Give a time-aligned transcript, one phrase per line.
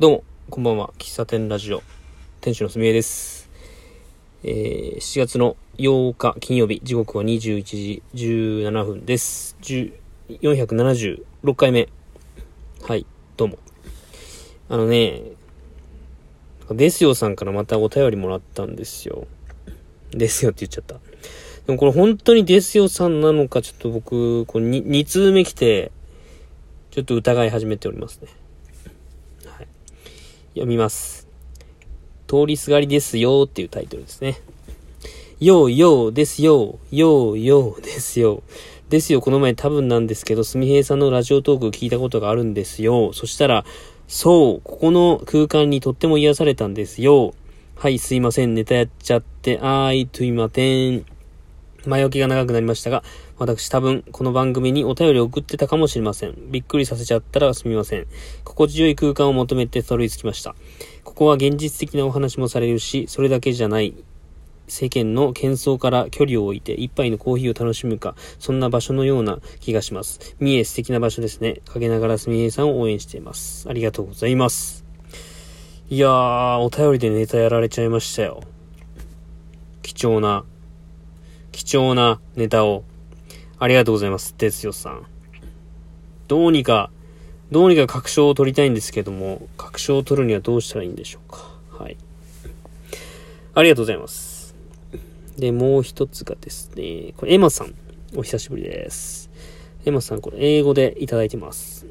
[0.00, 0.90] どうも、こんばんは。
[0.98, 1.80] 喫茶店ラジオ、
[2.40, 3.48] 店主のすみえです。
[4.42, 9.56] えー、7月の8日金曜日、時刻は21時17分です。
[10.28, 11.88] 476回目。
[12.82, 13.58] はい、どうも。
[14.68, 15.22] あのね、
[16.72, 19.28] ですよさんからまたお便りもらったんですよ。
[20.10, 20.94] ですよって言っちゃった。
[21.66, 25.92] でもこれ本当にですよさんなのか、ちょっと僕、こう 2, 2通目来て、
[26.90, 28.26] ちょっと疑い始めておりますね。
[30.54, 31.28] 読みます。
[32.26, 34.40] 通りすがりですよっていうタイトルですね。
[35.40, 38.42] よーよーですよ、よーよーですよ。
[38.88, 43.12] ですよ、この前多分なんですけど、すみへいさんのラジオトーク聞いたことがあるんですよ。
[43.12, 43.64] そしたら、
[44.06, 47.34] そう、ここの空間にとっても癒されたんですよ。
[47.74, 51.04] はい、すいません、ネタやっちゃって、あーい、といまてん。
[51.84, 53.02] 前置きが長くなりましたが、
[53.36, 56.34] 私多分この番組にお便りを送ってたかもしれません。
[56.52, 58.06] びっくりさせちゃったらすみません。
[58.44, 60.54] 心地よい空間を求めてたどり着きました。
[61.02, 63.94] ここは現実的なお話もされるし、それだけじゃない。
[64.68, 70.36] 世間の喧騒から距離を置いて一杯のコーヒーを楽しむか、そんな場所のような気がします。
[70.38, 71.60] 三重素敵な場所ですね。
[71.66, 73.68] かけながらすみへいさんを応援しています。
[73.68, 74.84] ありがとうございます。
[75.90, 78.42] いやー、お便りでネタやられちゃいましたよ。
[79.82, 80.44] 貴重な、
[81.52, 82.84] 貴重なネタを。
[83.64, 84.34] ありがとうございます。
[84.34, 85.06] 哲よさん。
[86.28, 86.90] どうにか、
[87.50, 91.50] どうにか確証を取りたいんですけども、確証を取るにはどうしたらいいんでしょうか。
[91.70, 91.96] はい。
[93.54, 94.54] ありがとうございます。
[95.38, 97.74] で、もう一つがですね、これエマさん。
[98.14, 99.30] お久しぶりです。
[99.86, 101.86] エマさん、これ英語でいただいてます。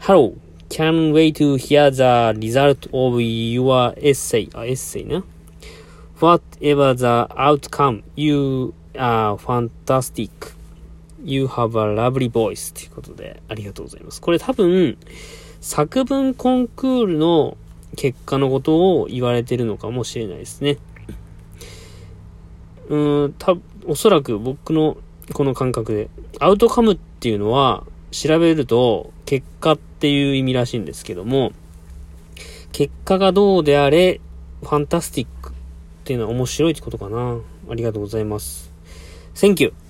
[0.00, 0.32] Hello,
[0.70, 4.48] can wait to hear the result of your essay?
[4.58, 5.22] あ、エッセイね。
[6.20, 10.55] Whatever the outcome, you are fantastic.
[11.26, 12.72] You have a lovely voice.
[12.72, 14.20] ということで、ありがとうございます。
[14.20, 14.96] これ多分、
[15.60, 17.56] 作文コンクールの
[17.96, 20.78] 結果のことを言われてるのかもしれないですね。
[22.88, 23.56] うーん、た、
[23.86, 24.96] おそらく僕の
[25.32, 27.82] この感覚で、アウトカムっていうのは、
[28.12, 31.50] 調べると、結果っていう意味らしいんですけども、
[32.70, 34.20] 結果がどうであれ、
[34.62, 35.52] ファンタスティックっ
[36.04, 37.40] ていうのは面白いってことかな。
[37.68, 38.72] ありがとうございます。
[39.34, 39.85] Thank you.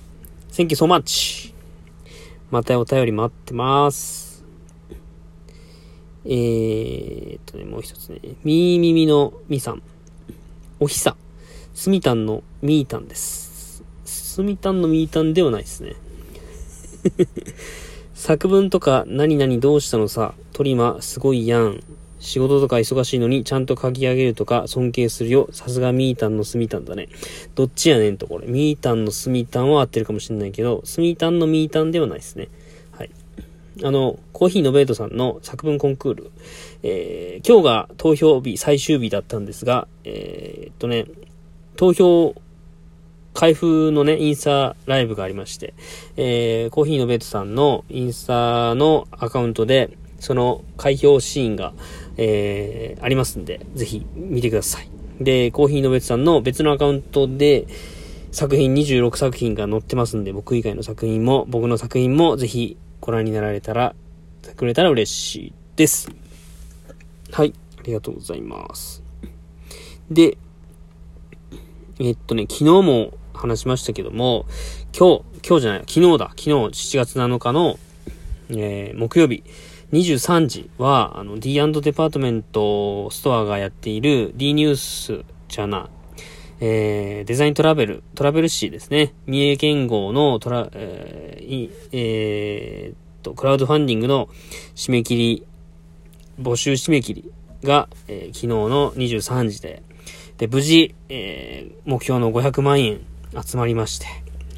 [0.51, 1.53] Thank you so much.
[2.49, 4.43] またお便り待ってます。
[6.25, 8.19] えーっとね、もう一つね。
[8.43, 9.81] みーみみのみさん。
[10.79, 11.15] おひさ。
[11.73, 13.83] すみたんのみーたんです。
[14.03, 15.95] すみたんのみーたんではないですね。
[18.13, 20.33] 作文とか何々どうしたのさ。
[20.53, 21.83] トリマすごいやん。
[22.19, 25.49] 仕事とか忙しいのにちゃんと書き上げるとか尊敬するよ。
[25.51, 27.09] さすがみーたんのすみたんだね。
[27.55, 28.47] どっちやねんとこれ。
[28.47, 32.49] みーたんのすみたんは合ってるかもしれないけど、すみたんのみーたんではないですね。
[32.91, 33.11] はい。
[33.83, 36.31] あの、コーヒーノベートさんの作文コンクール。
[36.83, 41.05] えー、今日が投票日、最終日だったんですが、えーっとね、
[41.75, 42.35] 投票
[43.37, 45.75] 開封のね、インスタライブがありまして、
[46.15, 51.73] えー、コーヒーノベートさんのインスタのアカウントで、その開票シーンが、
[52.17, 54.89] えー、ありますんで、ぜひ見てください。
[55.19, 57.67] で、コーヒーノベートさんの別のアカウントで、
[58.31, 63.95] 作品26作品が載ってますんで、僕以外の作品も、僕の作品もぜひご覧になられたら、
[64.55, 66.09] くれたら嬉しいです。
[67.31, 69.03] はい、ありがとうございます。
[70.11, 70.37] で、
[71.99, 74.45] えっとね、昨日も話しましたけども、
[74.97, 77.79] 今日、今日じゃない、昨日だ、昨日7月7日の、
[78.49, 79.43] えー、木曜日、
[79.91, 85.89] 23時は、あの、D& デパートメントストアがやっている D ニュースじゃな、
[86.59, 89.13] えー、デザイントラベル、トラベル誌ですね。
[89.27, 94.27] 三重県号のトラ、えー、えー、っと、クラウドファンディングの
[94.75, 95.45] 締め切り、
[96.41, 97.31] 募集締め切り
[97.63, 99.83] が、えー昨日の23時で、
[100.37, 102.99] で、無事、えー目標の500万円
[103.45, 104.07] 集まりまして、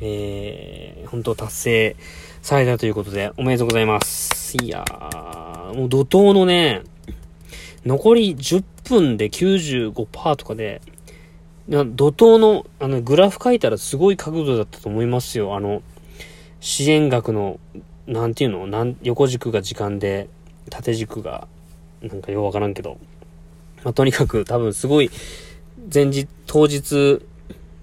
[0.02, 1.96] えー本当達成
[2.42, 4.39] されたということで、おめでとうございます。
[4.58, 6.84] いやー、もう怒涛のね、
[7.86, 10.82] 残り10分で95%とかで、
[11.68, 15.56] 怒涛の、あの、グラフ書いたらすごい角度だったと思いますよ。
[15.56, 15.84] あの、
[16.60, 17.60] 支援額の、
[18.08, 18.66] なんていうの？
[18.66, 20.30] なん横軸が時間で、
[20.70, 21.48] 縦軸が、
[22.02, 22.98] なんかようわからんけど。
[23.84, 25.12] まあ、とにかく多分すごい、
[25.94, 27.22] 前日、当日、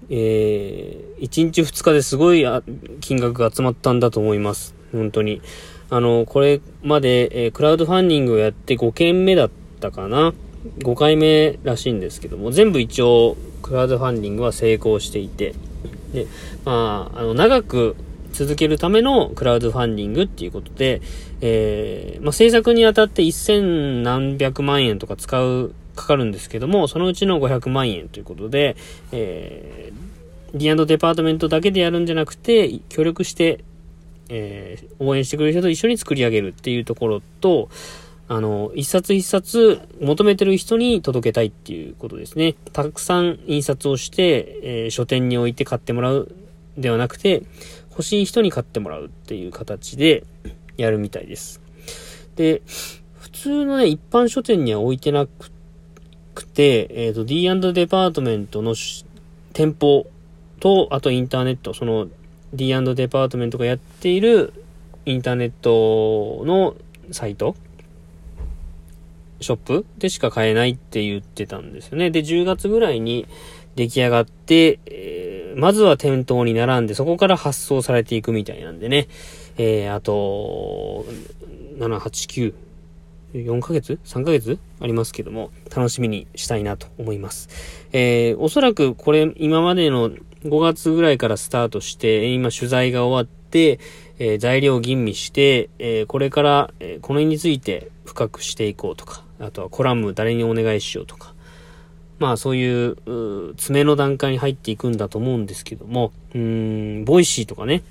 [0.09, 2.45] えー、1日2日ですごい
[3.01, 4.75] 金額が集まったんだと思います。
[4.91, 5.41] 本当に。
[5.89, 9.49] あの、これまで、えークラウドファンディングをやって5件目だっ
[9.79, 10.33] たかな。
[10.79, 15.53] 5回目らしいんですけども、全部一応、クラウドファンディングは成功していて、
[16.13, 16.27] で、
[16.65, 17.95] まあ、あの、長く
[18.31, 21.01] 続けるためのクラウドファンディングっていうことで、
[21.41, 28.75] えー、まあ、制作にあたって一千何百万円とか使う、かかるんですけども、そのうちの500万円ということで、
[29.11, 33.63] えー、D& デパートメントだけでやるんじゃなくて、協力して、
[34.29, 37.69] えー、応援してくれる人と一緒に作り上げるっていうところと、
[38.29, 42.55] あの、一冊一冊求めてる人に届けたいっていうことですね。
[42.73, 46.31] たくさん印刷をして、えー、書店に置いて買ってもらう
[46.77, 47.43] ではなくて、
[47.89, 50.23] 欲しい人に買ってもらうっていう形で
[50.75, 51.61] やるみたいです。
[52.35, 52.61] で、
[53.19, 58.75] 普通のね、一般書店には置いてなくて、えっ、ー、と、D& デパートメントの
[59.53, 60.07] 店舗
[60.59, 62.07] と、あとインターネット、その
[62.53, 64.53] D& デパートメントがやっている
[65.05, 66.75] インターネットの
[67.11, 67.55] サイト？
[69.39, 72.09] ショップでしか買えないって言ってたんですよね。
[72.09, 73.27] で、10月ぐらいに
[73.75, 79.07] 出来上がって、えー、まずは店頭に並んで、そこから発送されていくみたいなんでね。
[79.57, 81.05] えー、あと、
[81.77, 82.53] 7、8、
[83.33, 84.57] 9、4ヶ月 ?3 ヶ月？
[84.79, 87.49] ありますけども、楽しみにしたいなと思います。
[87.93, 90.09] えー、おそらくこれ、今までの
[90.43, 93.79] 5月ぐらいからスタートして、今取材が終わって、
[94.19, 101.33] えー、材料を吟味して、えー、これから、えー、この絵について深くしていこうとか、あとはコラム誰にお願いしようとか、
[102.19, 107.83] まあそういう、う詰めの段階に入っていくんだと思うんですけども、うん、 Voicy とかね、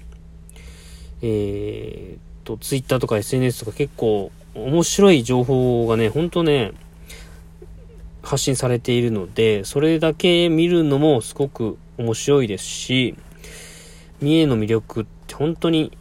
[1.23, 6.73] えー、と、ツイッターとか SNS とか結構面白い情報がね、ほんとね、
[8.23, 13.15] 発信されているので、それだけ見るのもすごく面白いですし、
[14.21, 15.97] 三重の魅力って本当に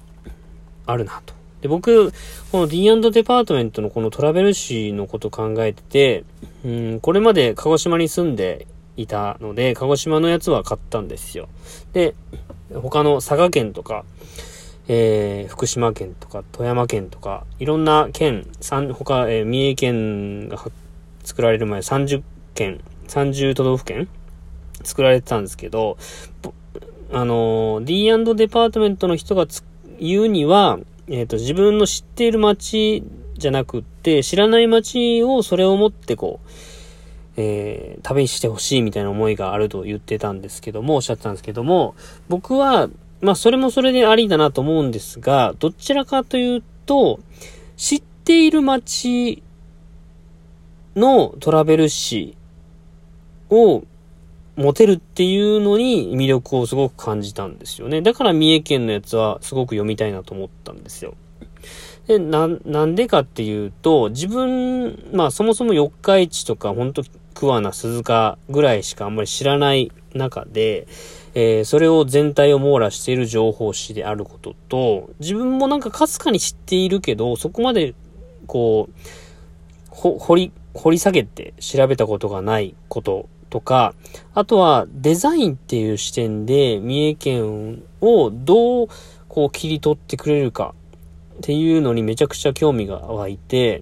[0.86, 1.34] あるなと。
[1.62, 2.12] で、僕、
[2.52, 6.24] この D& デパートメントのこのトラベル誌のこと考えてて、
[6.64, 11.50] うん、これまで鹿児島に住んでいたので、鹿児島のやつは買ったんですよ。
[11.94, 12.16] で、
[12.74, 14.06] 他の佐賀県とか、
[14.88, 20.60] えー、福島県とか、富山県とか、いろんな県、三、他、えー、三重県が
[21.24, 22.22] 作られる前30
[22.54, 24.08] 県、30都道府県
[24.86, 25.98] 作られてたんですけど、
[27.12, 29.48] あの、D& デパートメントの人が
[30.00, 33.04] 言うには、えっ、ー、と、自分の知っている街
[33.38, 36.50] じゃなくって、知らない街をそれを持ってこう、
[37.38, 41.96] えー、旅してほしいみたいな思いがあると言ってたんですけども、おっしゃってたんですけども、
[42.30, 42.90] 僕は、
[43.22, 47.20] まあ、それもそれでありだなと思うんですが、どちらかというと、
[47.78, 49.44] 知っている街
[50.96, 52.38] のトラベル誌
[53.50, 53.84] を
[54.58, 58.02] 持てるっていうのに魅力をすごく感じたんですよね。
[58.02, 61.16] だから三重県のやつはすごく読みたいなと思ったんですよ。
[62.08, 67.04] で、な、なんでかっていうと、自分、まあそもそも四日市とか、ほんと
[67.34, 70.88] 桑名、鈴鹿ぐらいしかあんまり知らない中で、
[71.34, 77.94] えー、それを全体を網羅している情報誌であることと、自分もなんかかすかに知っているけど、そこまで、
[78.48, 78.94] こう、
[79.90, 83.94] ほ、掘り、掘り下げて調べたことがないこととか、
[84.34, 88.88] あとはデザインっていう視点で三重県をどう
[89.30, 90.76] こう切り取ってくれるか
[91.38, 93.82] っていうのにめちゃくちゃ興味が湧いて、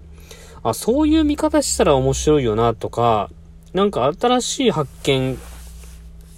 [0.61, 3.31] あ、そういう見方したら面白いよなとか、
[3.73, 5.39] なんか新しい発見、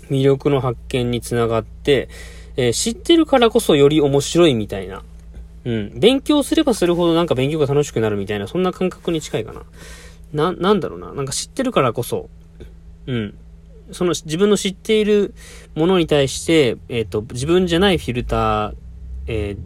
[0.09, 2.07] 魅力の発見につながって、
[2.55, 5.03] えー、知ってるからこそより面白いみたいな。
[5.65, 5.99] うん。
[5.99, 9.63] 勉強すればするほどなんか勉強が楽しくなるみたいな、そんな感覚に近いかな。
[10.31, 11.11] な、なんだろうな。
[11.11, 12.29] なんか知ってるからこそ、
[13.07, 13.37] うん。
[13.91, 15.33] その自分の知っている
[15.75, 18.75] ものに対して、えっ、ー、と、自分じゃないフィルター、
[19.27, 19.57] えー、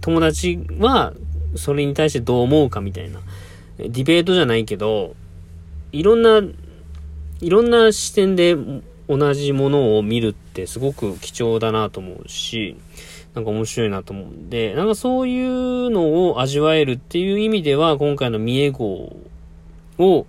[0.00, 1.12] 友達は
[1.54, 3.20] それに対してどう思うかみたいな。
[3.78, 5.14] ディベートじゃないけど、
[5.92, 6.42] いろんな、
[7.40, 8.56] いろんな視点で
[9.08, 12.76] 同じものを見るってすごく貴重だなと思うし、
[13.34, 19.16] なんか面白いなと思うんで、なんかそういうのを味わえるっていう意味では、今回の三重号
[19.98, 20.26] を、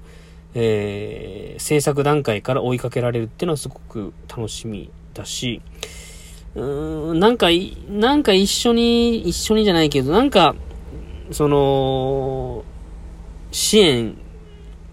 [0.62, 5.62] えー、制作段階から追いかけられるっていうのはすごく楽しみだし、
[6.56, 7.48] うーん、なんか、
[7.90, 10.56] なんか一緒に、一緒にじゃないけど、なんか、
[11.32, 12.66] その、
[13.52, 14.18] 支援、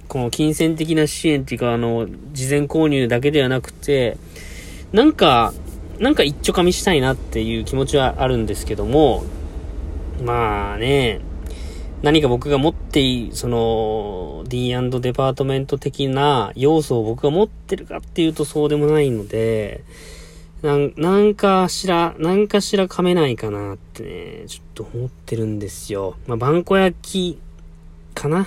[0.07, 4.19] この金銭的な支援っていうか、あの、事前購入だけではなくて、
[4.93, 5.53] なんか、
[5.99, 9.25] なんか一丁噛みしたいなっていう気持ちはあるんですけども、
[10.23, 11.21] まあね、
[12.07, 19.83] 何か僕が持っていいその、D& デパートメント的な要素を僕が持ってるかっていうとそうでもないので、
[20.63, 26.15] なん、なんかしら、なんかしら噛めないかなってね、ちょっと思ってるんですよ。
[26.29, 27.41] まあ、バンコ焼き
[28.15, 28.47] かな？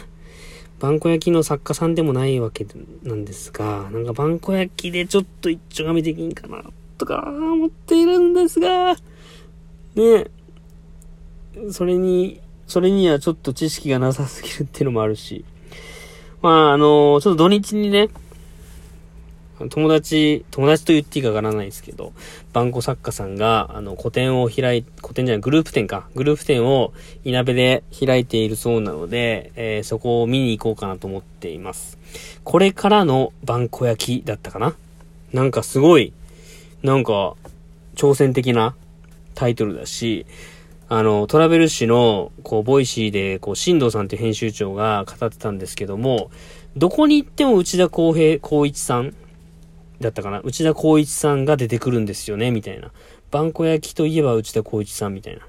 [0.79, 2.65] バンコ焼きの作家さんでもないわけ
[3.03, 6.63] なんですが、なんかバンコ焼きでちょっと一丁噛みできんかな、
[6.97, 8.95] とか思っているんですが、
[9.95, 10.27] ね、
[11.71, 15.43] それに、それにはちょっと知識がなさすぎるっていうのもあるし。
[16.41, 18.09] まあ、あの、ちょっと土日にね、
[19.69, 22.13] 友達、友達と言っていいかわからないですけど、
[22.53, 26.07] バンコ作家さんが、あの、個展を開い、個展じゃない、グループ展か。
[26.15, 26.93] グループ展を
[27.25, 31.97] 稲部で開いているそうなので、えー、そこを見に行こうかなと思っています。
[32.43, 34.75] これからの萬古焼きだったかな？
[35.33, 36.13] なんかすごい、
[36.83, 37.35] なんか、
[37.95, 38.75] 挑戦的な
[39.35, 40.25] タイトルだし、
[40.91, 46.31] あの、トラベル誌の、こう、 Voicy で、こう、新藤さんっていう編集長が語ってたんですけども、
[46.75, 49.15] どこに行っても内田公平、鋼一さん
[50.01, 50.39] だったかな？
[50.41, 52.91] 内田鋼一さんが出てくるんですよね、みたいな。
[53.31, 55.41] 萬古焼きといえば内田鋼一さんみたいな。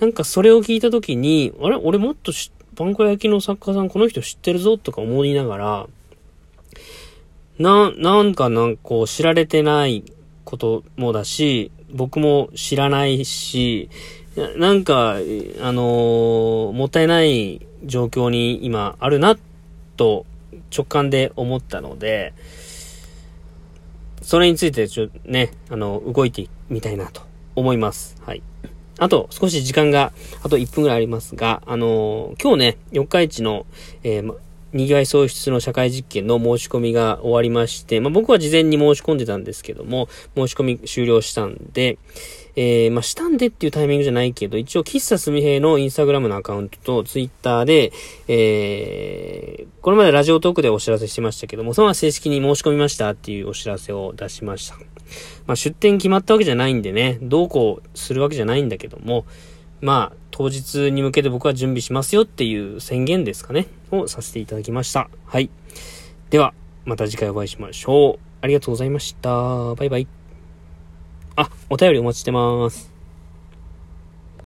[0.00, 1.76] なんかそれを聞いたときに、あれ？
[1.76, 5.86] 俺もっとし萬古焼きの作家さんこの人知ってるぞとか思いながら、
[7.58, 10.04] な、なんかなんかこう知られてない
[10.44, 13.88] こともだし、僕も知らないし、
[14.56, 19.36] なんか、あのー、もったいない状況に今あるな、
[19.96, 20.26] と
[20.74, 22.32] 直感で思ったので、
[24.22, 27.22] それについてちょっと、ね、あの、動いてみたいなと
[27.56, 28.16] 思います。
[28.24, 28.42] はい。
[28.98, 33.66] あと、少し時間が、あと1分ぐらいありますが、あのー、今日ね、四日市の、
[34.02, 34.34] えー、
[34.72, 41.98] にぎわい創出の社会実験の申し込みが終わりまして、まあ、僕は事前に申し込んでたんですけども、申し込み終了したんで、
[42.56, 47.92] えー、まあ、したんでっていうタイミングじゃないけど、一応、喫茶すみへいのインスタグラムのアカウントとツイッターで、
[48.26, 54.76] えー、これまでラジオトークでお知らせしてましたけども、そのまま正式に申し込みましたっていうお知らせを出しました。
[55.46, 59.24] まあ、出店決まったわけじゃないんでね、どうこうするわけじゃないんだけども、
[59.80, 65.08] まあ、当日に向けて僕は準備しますよっていう宣言ですかね、をさせていただきました。
[65.26, 65.50] はい。
[66.30, 66.54] では、
[66.84, 68.28] また次回お会いしましょう。
[68.40, 69.74] ありがとうございました。
[69.74, 70.06] バイバイ。
[71.36, 72.97] あ、お便りお待ちしてます。